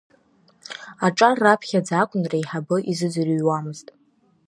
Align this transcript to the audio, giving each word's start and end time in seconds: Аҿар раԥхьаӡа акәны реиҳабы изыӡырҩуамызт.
Аҿар 1.05 1.35
раԥхьаӡа 1.43 1.95
акәны 2.01 2.27
реиҳабы 2.31 2.77
изыӡырҩуамызт. 2.91 3.87